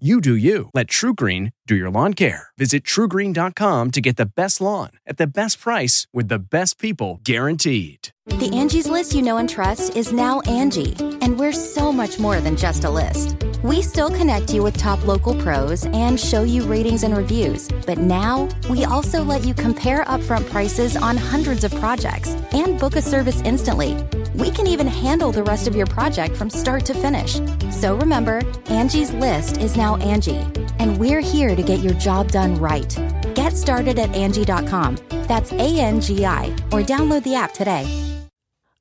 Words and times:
You 0.00 0.20
do 0.20 0.34
you. 0.34 0.70
Let 0.74 0.88
TrueGreen 0.88 1.52
do 1.68 1.76
your 1.76 1.88
lawn 1.88 2.14
care. 2.14 2.48
Visit 2.58 2.82
truegreen.com 2.82 3.92
to 3.92 4.00
get 4.00 4.16
the 4.16 4.26
best 4.26 4.60
lawn 4.60 4.90
at 5.06 5.18
the 5.18 5.26
best 5.28 5.60
price 5.60 6.08
with 6.12 6.26
the 6.26 6.40
best 6.40 6.80
people 6.80 7.20
guaranteed. 7.22 8.08
The 8.26 8.50
Angie's 8.52 8.88
list 8.88 9.14
you 9.14 9.22
know 9.22 9.36
and 9.36 9.48
trust 9.48 9.94
is 9.94 10.12
now 10.12 10.40
Angie, 10.40 10.96
and 11.20 11.38
we're 11.38 11.52
so 11.52 11.92
much 11.92 12.18
more 12.18 12.40
than 12.40 12.56
just 12.56 12.82
a 12.82 12.90
list. 12.90 13.36
We 13.62 13.82
still 13.82 14.10
connect 14.10 14.52
you 14.52 14.64
with 14.64 14.76
top 14.76 15.06
local 15.06 15.40
pros 15.40 15.86
and 15.86 16.18
show 16.18 16.42
you 16.42 16.64
ratings 16.64 17.04
and 17.04 17.16
reviews, 17.16 17.68
but 17.86 17.98
now 17.98 18.48
we 18.68 18.84
also 18.84 19.22
let 19.22 19.44
you 19.44 19.54
compare 19.54 20.04
upfront 20.06 20.50
prices 20.50 20.96
on 20.96 21.16
hundreds 21.16 21.62
of 21.62 21.72
projects 21.76 22.30
and 22.50 22.80
book 22.80 22.96
a 22.96 23.02
service 23.02 23.40
instantly. 23.42 23.94
We 24.34 24.50
can 24.50 24.66
even 24.66 24.86
handle 24.88 25.30
the 25.30 25.44
rest 25.44 25.68
of 25.68 25.76
your 25.76 25.86
project 25.86 26.36
from 26.36 26.50
start 26.50 26.84
to 26.86 26.94
finish. 26.94 27.40
So 27.70 27.96
remember, 27.96 28.42
Angie's 28.66 29.12
list 29.12 29.58
is 29.58 29.76
now 29.76 29.96
Angie, 29.96 30.44
and 30.78 30.98
we're 30.98 31.20
here 31.20 31.54
to 31.54 31.62
get 31.62 31.80
your 31.80 31.94
job 31.94 32.32
done 32.32 32.56
right. 32.56 32.92
Get 33.34 33.56
started 33.56 33.98
at 33.98 34.14
Angie.com. 34.14 34.98
That's 35.28 35.52
A 35.52 35.78
N 35.78 36.00
G 36.00 36.26
I, 36.26 36.46
or 36.72 36.82
download 36.82 37.22
the 37.22 37.34
app 37.34 37.52
today. 37.52 37.84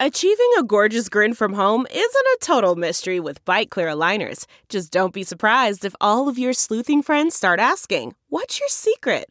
Achieving 0.00 0.50
a 0.58 0.64
gorgeous 0.64 1.08
grin 1.08 1.34
from 1.34 1.52
home 1.52 1.86
isn't 1.90 2.02
a 2.02 2.38
total 2.40 2.74
mystery 2.74 3.20
with 3.20 3.44
Byte 3.44 3.70
Clear 3.70 3.88
aligners. 3.88 4.46
Just 4.68 4.92
don't 4.92 5.12
be 5.12 5.22
surprised 5.22 5.84
if 5.84 5.94
all 6.00 6.28
of 6.28 6.38
your 6.38 6.52
sleuthing 6.52 7.02
friends 7.02 7.34
start 7.34 7.60
asking, 7.60 8.14
What's 8.28 8.58
your 8.58 8.68
secret? 8.68 9.30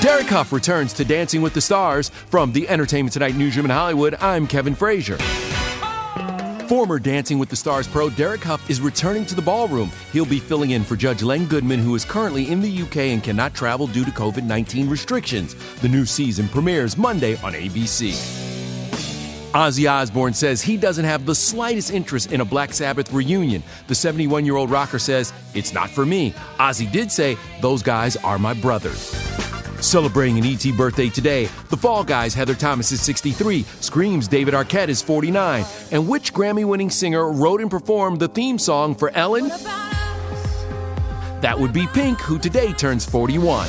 Derek 0.00 0.26
Hough 0.26 0.52
returns 0.52 0.92
to 0.94 1.04
Dancing 1.04 1.40
with 1.40 1.54
the 1.54 1.60
Stars. 1.60 2.08
From 2.08 2.52
the 2.52 2.68
Entertainment 2.68 3.12
Tonight 3.12 3.36
newsroom 3.36 3.66
in 3.66 3.70
Hollywood, 3.70 4.14
I'm 4.20 4.46
Kevin 4.46 4.74
Frazier. 4.74 5.18
Former 6.68 6.98
Dancing 6.98 7.38
with 7.38 7.50
the 7.50 7.56
Stars 7.56 7.86
pro 7.86 8.08
Derek 8.10 8.42
Hough 8.42 8.70
is 8.70 8.80
returning 8.80 9.26
to 9.26 9.34
the 9.34 9.42
ballroom. 9.42 9.90
He'll 10.12 10.24
be 10.24 10.38
filling 10.38 10.70
in 10.70 10.82
for 10.82 10.96
Judge 10.96 11.22
Len 11.22 11.46
Goodman, 11.46 11.80
who 11.80 11.94
is 11.94 12.04
currently 12.04 12.50
in 12.50 12.60
the 12.60 12.82
UK 12.82 12.96
and 13.12 13.22
cannot 13.22 13.54
travel 13.54 13.86
due 13.86 14.04
to 14.04 14.10
COVID 14.10 14.44
19 14.44 14.88
restrictions. 14.88 15.54
The 15.80 15.88
new 15.88 16.06
season 16.06 16.48
premieres 16.48 16.96
Monday 16.96 17.36
on 17.42 17.52
ABC. 17.52 18.12
Ozzy 19.54 19.88
Osbourne 19.88 20.34
says 20.34 20.60
he 20.60 20.76
doesn't 20.76 21.04
have 21.04 21.26
the 21.26 21.34
slightest 21.34 21.92
interest 21.92 22.32
in 22.32 22.40
a 22.40 22.44
Black 22.44 22.72
Sabbath 22.72 23.12
reunion. 23.12 23.62
The 23.86 23.94
71 23.94 24.44
year 24.44 24.56
old 24.56 24.70
rocker 24.70 24.98
says, 24.98 25.32
It's 25.54 25.72
not 25.72 25.90
for 25.90 26.04
me. 26.04 26.32
Ozzy 26.58 26.90
did 26.90 27.12
say, 27.12 27.36
Those 27.60 27.82
guys 27.82 28.16
are 28.16 28.38
my 28.38 28.54
brothers. 28.54 29.14
Celebrating 29.84 30.38
an 30.38 30.46
ET 30.46 30.64
birthday 30.78 31.10
today, 31.10 31.44
the 31.68 31.76
Fall 31.76 32.04
Guys' 32.04 32.32
Heather 32.32 32.54
Thomas 32.54 32.90
is 32.90 33.02
63, 33.02 33.64
Scream's 33.80 34.26
David 34.26 34.54
Arquette 34.54 34.88
is 34.88 35.02
49, 35.02 35.62
and 35.92 36.08
which 36.08 36.32
Grammy 36.32 36.64
winning 36.64 36.88
singer 36.88 37.30
wrote 37.30 37.60
and 37.60 37.70
performed 37.70 38.18
the 38.18 38.28
theme 38.28 38.58
song 38.58 38.94
for 38.94 39.10
Ellen? 39.10 39.48
That 41.42 41.56
would 41.58 41.74
be 41.74 41.86
Pink, 41.88 42.18
who 42.18 42.38
today 42.38 42.72
turns 42.72 43.04
41. 43.04 43.68